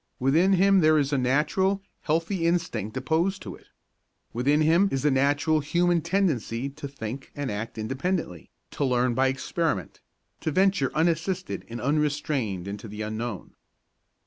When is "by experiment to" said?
9.13-10.49